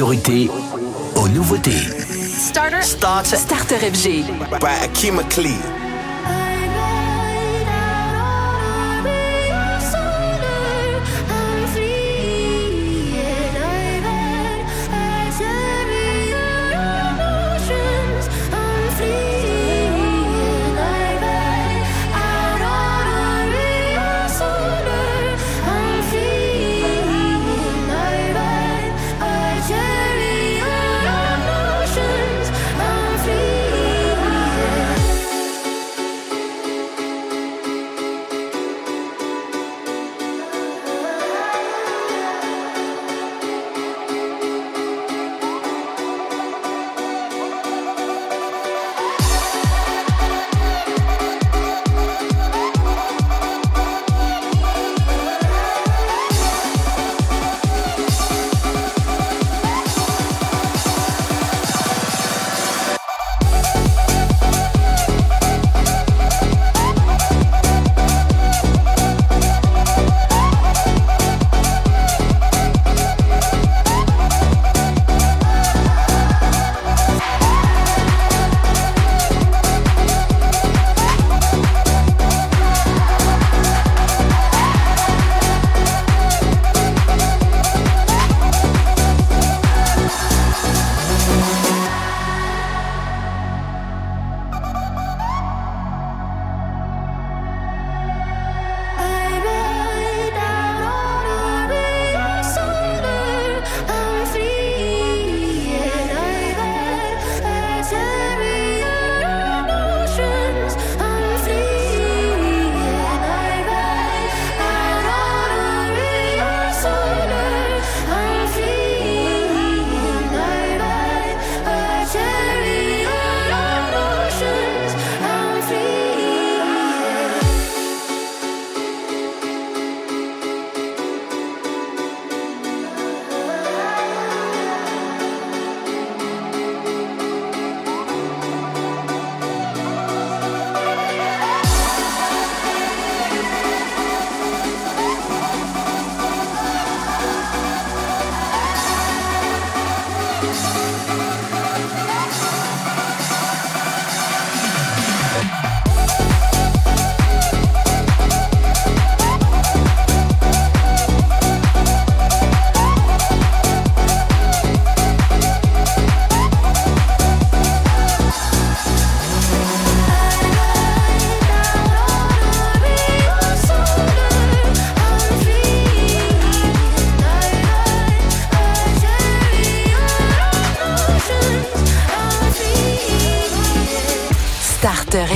Priorité 0.00 0.48
aux 1.14 1.28
nouveautés. 1.28 1.76
Starter. 2.38 2.80
Starter. 2.80 3.36
Starter 3.36 3.76
FG. 3.76 4.24
By 4.58 4.72
Akeem 4.82 5.16
McLean. 5.16 5.79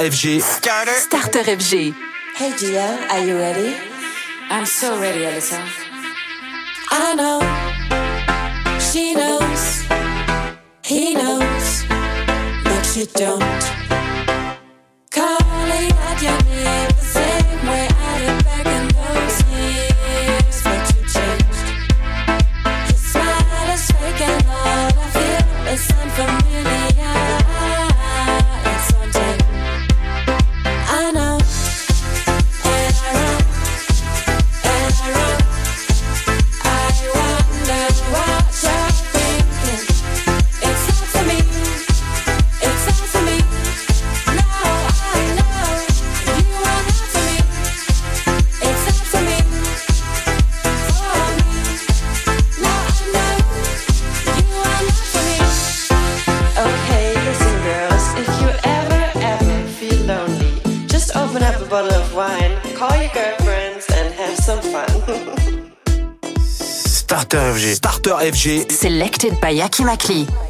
FG. 0.00 0.40
Starter. 0.40 0.92
Starter 0.92 1.42
FG. 1.42 1.94
Hey 2.34 2.56
Gia, 2.56 3.06
are 3.10 3.22
you 3.22 3.36
ready? 3.36 3.76
I'm 4.48 4.64
so 4.64 4.98
ready, 4.98 5.20
Alyssa. 5.20 5.89
FG. 68.30 68.70
Selected 68.70 69.40
by 69.40 69.52
Yaki 69.52 69.84
Makli. 69.84 70.49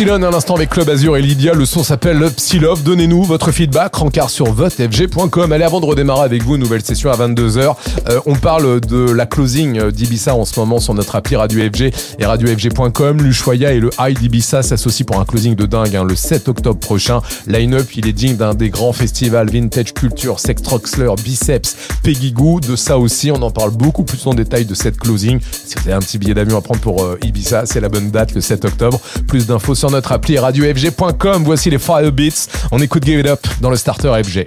Upsilon 0.00 0.22
à 0.22 0.30
l'instant 0.30 0.54
avec 0.54 0.70
Club 0.70 0.88
Azur 0.88 1.18
et 1.18 1.20
Lydia. 1.20 1.52
Le 1.52 1.66
son 1.66 1.84
s'appelle 1.84 2.22
Upsilove. 2.22 2.82
Donnez-nous 2.82 3.22
votre 3.22 3.52
feedback. 3.52 3.96
Rencard 3.96 4.30
sur 4.30 4.50
votefg.com. 4.50 5.52
Allez, 5.52 5.62
avant 5.62 5.78
de 5.78 5.84
redémarrer 5.84 6.22
avec 6.22 6.42
vous, 6.42 6.56
nouvelle 6.56 6.80
session 6.80 7.10
à 7.10 7.16
22h. 7.18 7.74
Euh, 8.08 8.18
on 8.24 8.34
parle 8.34 8.80
de 8.80 9.10
la 9.10 9.26
closing 9.26 9.90
d'Ibiza 9.90 10.34
en 10.34 10.46
ce 10.46 10.58
moment 10.58 10.80
sur 10.80 10.94
notre 10.94 11.16
appli 11.16 11.36
Radio 11.36 11.60
FG 11.70 11.92
et 12.18 12.24
radiofg.com. 12.24 13.20
L'Ushuaïa 13.20 13.74
et 13.74 13.78
le 13.78 13.90
High 13.98 14.18
d'Ibiza 14.18 14.62
s'associent 14.62 15.04
pour 15.04 15.20
un 15.20 15.26
closing 15.26 15.54
de 15.54 15.66
dingue 15.66 15.94
hein, 15.94 16.04
le 16.04 16.16
7 16.16 16.48
octobre 16.48 16.80
prochain. 16.80 17.20
Line-up, 17.46 17.94
il 17.94 18.08
est 18.08 18.14
digne 18.14 18.36
d'un 18.36 18.54
des 18.54 18.70
grands 18.70 18.94
festivals 18.94 19.50
Vintage 19.50 19.92
Culture, 19.92 20.40
Sex 20.40 20.62
Troxler, 20.62 21.10
Biceps, 21.22 21.76
Peggy 22.02 22.32
Goo. 22.32 22.60
De 22.60 22.74
ça 22.74 22.96
aussi, 22.96 23.30
on 23.30 23.42
en 23.42 23.50
parle 23.50 23.72
beaucoup 23.72 24.04
plus 24.04 24.26
en 24.26 24.32
détail 24.32 24.64
de 24.64 24.74
cette 24.74 24.98
closing. 24.98 25.40
Si 25.42 25.74
vous 25.74 25.82
avez 25.82 25.92
un 25.92 26.00
petit 26.00 26.16
billet 26.16 26.32
d'avion 26.32 26.56
à 26.56 26.62
prendre 26.62 26.80
pour 26.80 27.02
euh, 27.02 27.18
Ibiza, 27.22 27.66
c'est 27.66 27.80
la 27.80 27.90
bonne 27.90 28.10
date, 28.10 28.34
le 28.34 28.40
7 28.40 28.64
octobre. 28.64 28.98
Plus 29.28 29.46
d'infos 29.46 29.74
sur 29.74 29.89
notre 29.90 30.12
appli 30.12 30.38
radiofg.com. 30.38 31.44
Voici 31.44 31.70
les 31.70 31.78
Fire 31.78 32.12
Beats. 32.12 32.48
On 32.70 32.80
écoute 32.80 33.04
Give 33.04 33.20
It 33.20 33.26
Up 33.26 33.46
dans 33.60 33.70
le 33.70 33.76
starter 33.76 34.12
FG. 34.22 34.46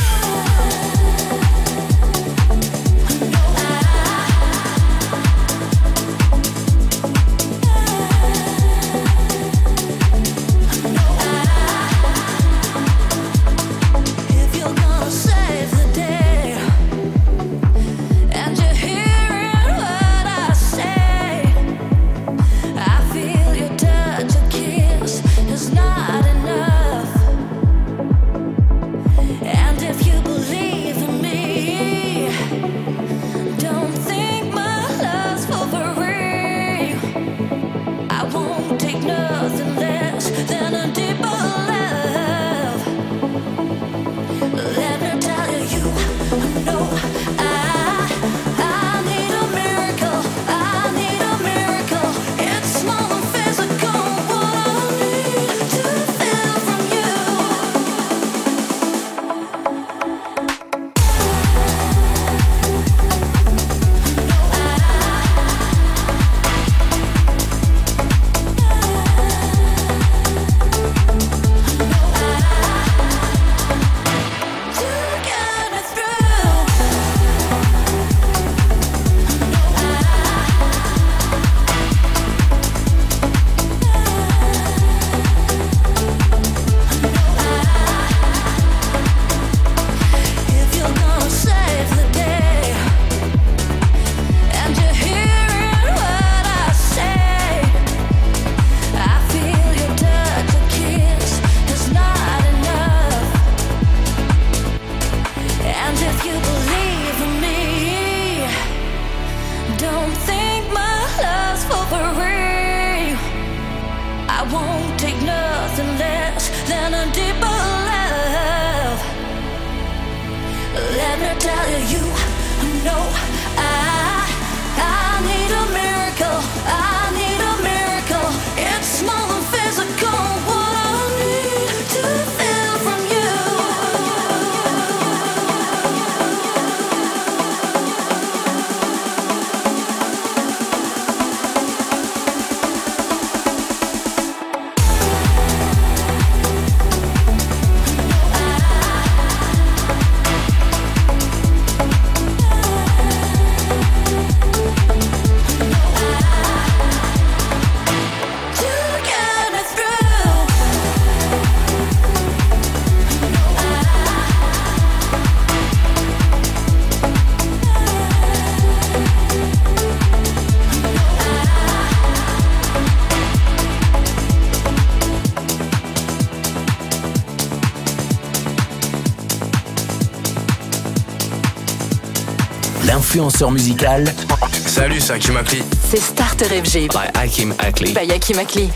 Salut, 183.29 184.99
c'est 184.99 185.13
Hakim 185.13 185.37
Akli. 185.37 185.61
C'est 185.89 186.01
Starter 186.01 186.45
FG. 186.45 186.87
By 186.89 187.09
Hakim 187.15 187.53
Akli. 187.59 187.93
Ben, 187.93 188.07
By 188.07 188.13
Hakim 188.13 188.37
Akli. 188.37 188.69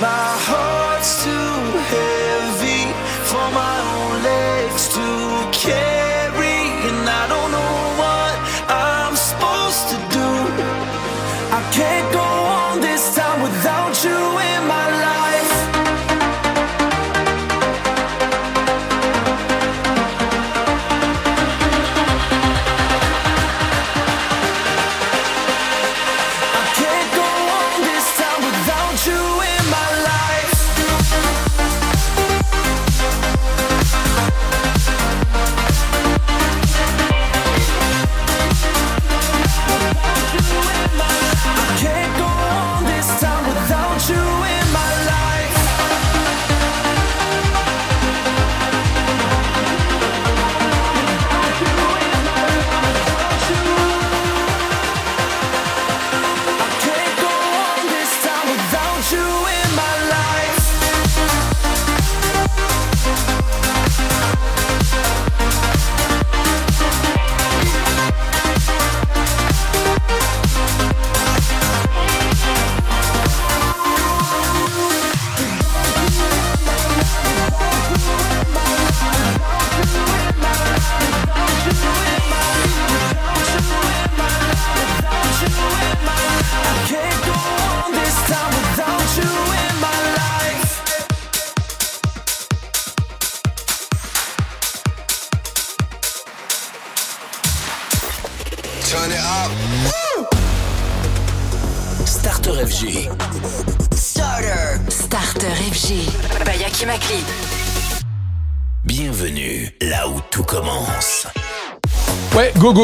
My 0.00 0.06
heart's 0.46 1.24
too 1.24 1.30
heavy 1.92 2.86
for 3.24 3.50
my 3.52 3.78
own 3.94 4.22
legs 4.22 4.88
to 4.94 5.48
carry, 5.52 6.60
I 7.08 7.26
don't 7.28 7.50
know 7.50 7.74
what 7.98 8.34
I'm 8.68 9.16
supposed 9.16 9.88
to 9.90 9.96
do. 10.14 10.28
I 11.50 11.60
can't 11.72 12.12
go. 12.12 12.27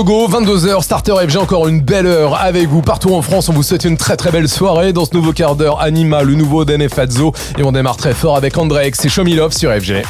gogo, 0.03 0.27
22h, 0.27 0.83
Starter 0.83 1.15
F, 1.25 1.29
j'ai 1.29 1.39
encore 1.39 1.69
une 1.69 1.81
belle 1.81 2.07
heure 2.07 2.41
avec 2.41 2.67
vous 2.67 2.83
partout 2.83 3.15
en 3.15 3.23
France. 3.23 3.49
On 3.49 3.53
vous 3.53 3.63
souhaite 3.63 3.85
une 3.85 3.97
très 3.97 4.17
très 4.17 4.33
belle 4.33 4.49
soirée 4.49 4.93
dans 4.93 5.05
ce 5.05 5.15
nouveau 5.15 5.33
quart 5.33 5.55
d'heure 5.55 5.81
Anima, 5.81 6.25
le 6.25 6.35
nouveau 6.35 6.65
Dene 6.65 6.89
Fazzo. 6.89 7.33
Et 7.59 7.63
on 7.63 7.71
démarre 7.71 7.97
très 7.97 8.13
fort 8.13 8.37
avec 8.37 8.59
Andrex 8.59 9.05
et 9.05 9.09
Show 9.09 9.23
Me 9.23 9.37
Love 9.37 9.53
sur 9.53 9.71
FG. 9.71 10.03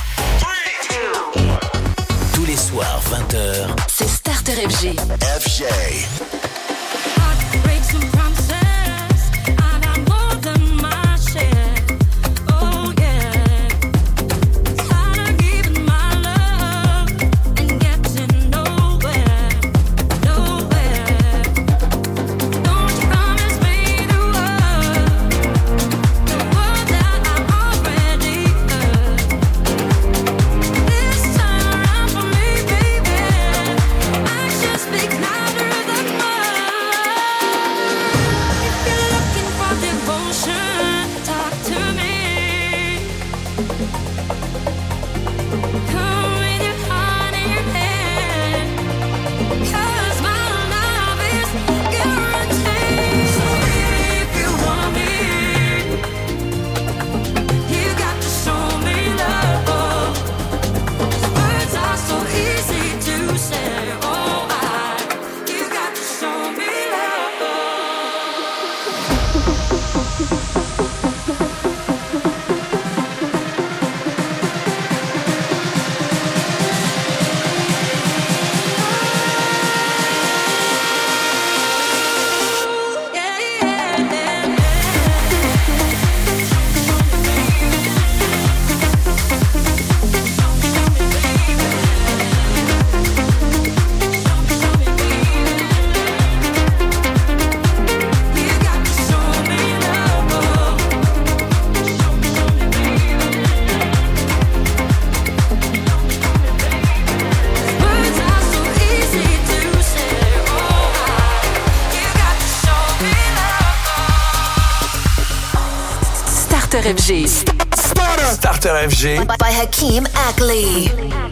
FG. 117.05 117.45
Starter. 117.77 118.89
FG. 118.89 119.27
By, 119.39 119.53
Hakeem 119.53 120.07
Ackley. 120.15 121.24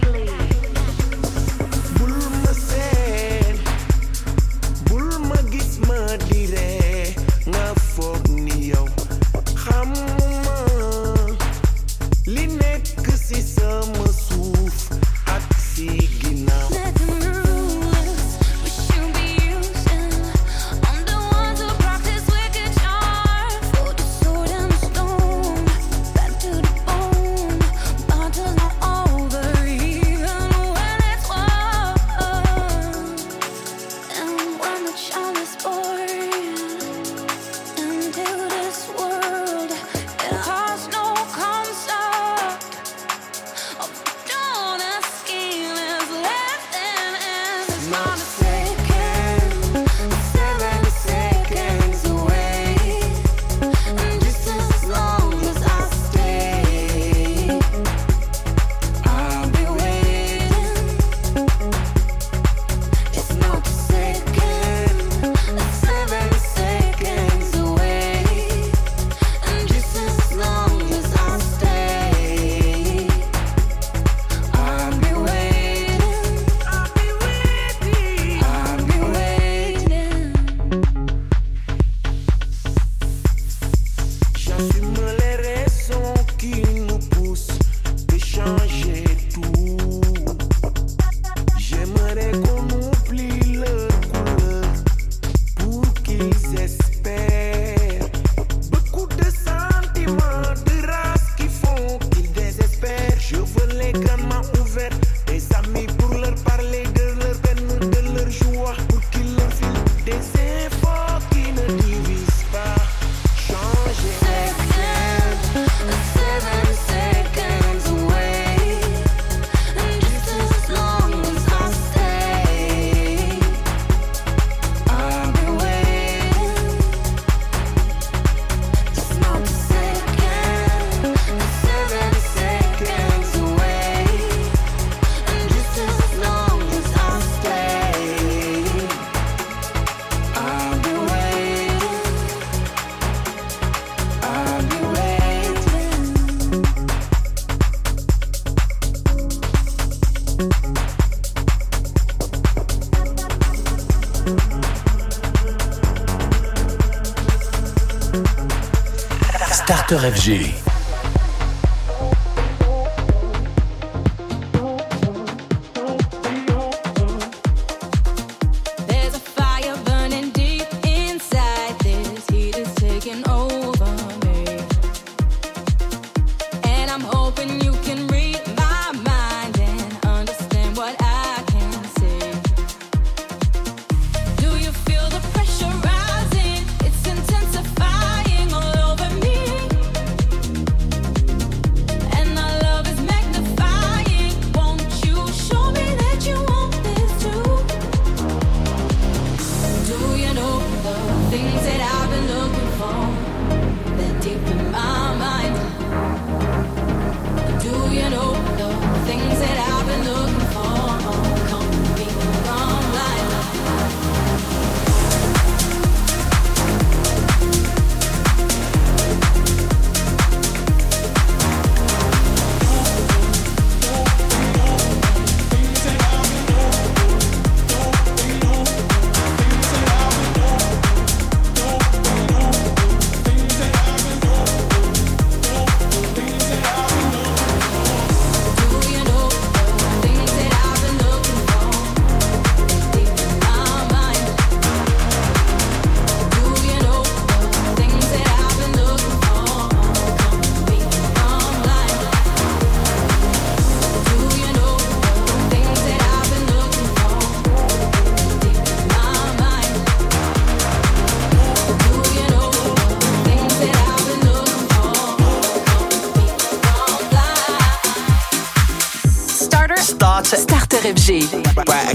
Starter 159.62 160.10
FG. 160.10 160.71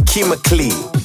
chemically 0.07 0.96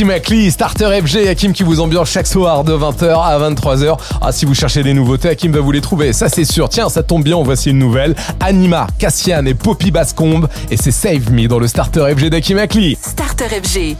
Hakim 0.00 0.12
Akli, 0.12 0.50
Starter 0.50 1.02
FG, 1.02 1.28
Hakim 1.28 1.52
qui 1.52 1.62
vous 1.62 1.78
ambiance 1.78 2.08
chaque 2.08 2.26
soir 2.26 2.64
de 2.64 2.72
20h 2.72 3.22
à 3.22 3.38
23h. 3.38 3.98
Ah, 4.22 4.32
si 4.32 4.46
vous 4.46 4.54
cherchez 4.54 4.82
des 4.82 4.94
nouveautés, 4.94 5.28
Hakim 5.28 5.52
va 5.52 5.60
vous 5.60 5.72
les 5.72 5.82
trouver, 5.82 6.14
ça 6.14 6.30
c'est 6.30 6.46
sûr. 6.46 6.70
Tiens, 6.70 6.88
ça 6.88 7.02
tombe 7.02 7.22
bien, 7.22 7.36
voici 7.42 7.68
une 7.68 7.78
nouvelle. 7.78 8.16
Anima, 8.40 8.86
Cassian 8.98 9.44
et 9.44 9.52
Poppy 9.52 9.90
Bascombe, 9.90 10.48
et 10.70 10.78
c'est 10.78 10.90
Save 10.90 11.30
Me 11.30 11.48
dans 11.48 11.58
le 11.58 11.66
Starter 11.66 12.14
FG 12.16 12.30
d'Hakim 12.30 12.56
Akli. 12.56 12.96
Starter 13.02 13.44
FG. 13.62 13.98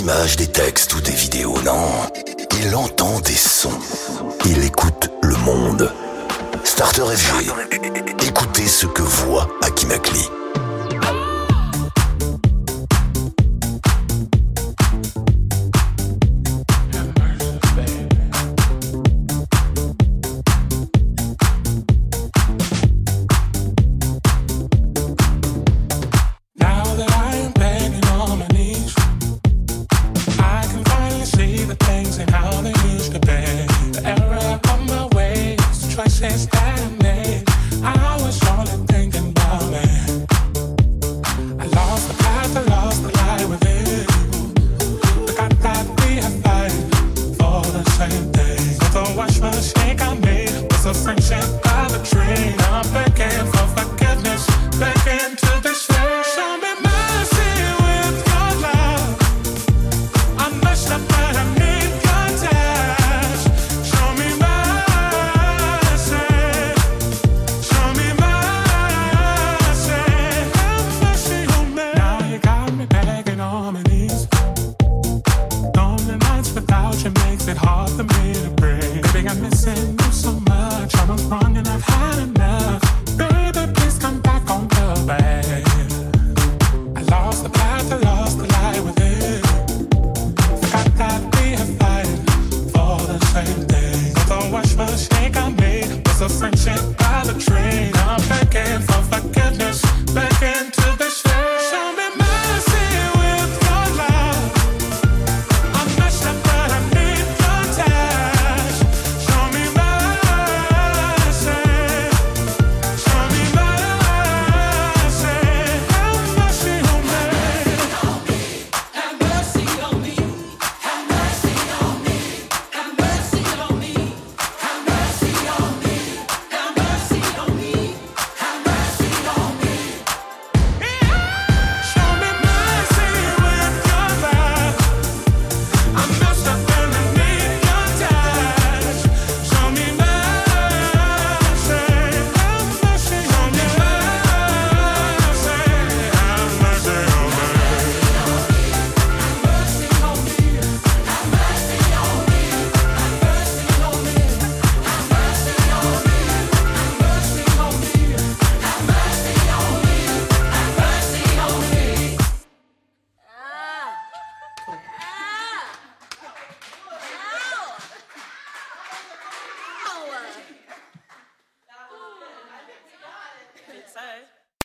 Images, 0.00 0.35